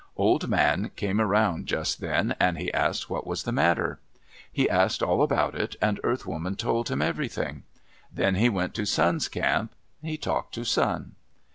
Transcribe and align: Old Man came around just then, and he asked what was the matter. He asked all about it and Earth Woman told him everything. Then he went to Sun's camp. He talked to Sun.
Old 0.17 0.47
Man 0.47 0.89
came 0.95 1.21
around 1.21 1.67
just 1.67 2.01
then, 2.01 2.35
and 2.39 2.57
he 2.57 2.73
asked 2.73 3.07
what 3.07 3.27
was 3.27 3.43
the 3.43 3.51
matter. 3.51 3.99
He 4.51 4.67
asked 4.67 5.03
all 5.03 5.21
about 5.21 5.53
it 5.53 5.75
and 5.79 5.99
Earth 6.03 6.25
Woman 6.25 6.55
told 6.55 6.89
him 6.89 7.03
everything. 7.03 7.61
Then 8.11 8.33
he 8.33 8.49
went 8.49 8.73
to 8.73 8.85
Sun's 8.87 9.27
camp. 9.27 9.75
He 10.01 10.17
talked 10.17 10.55
to 10.55 10.63
Sun. 10.63 11.11